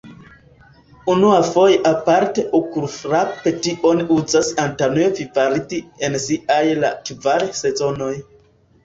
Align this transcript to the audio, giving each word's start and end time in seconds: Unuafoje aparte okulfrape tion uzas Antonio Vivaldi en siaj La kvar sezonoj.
Unuafoje 1.11 1.75
aparte 1.89 2.45
okulfrape 2.59 3.53
tion 3.67 4.01
uzas 4.15 4.49
Antonio 4.63 5.11
Vivaldi 5.21 5.83
en 6.09 6.17
siaj 6.25 6.59
La 6.81 6.91
kvar 7.11 7.47
sezonoj. 7.61 8.11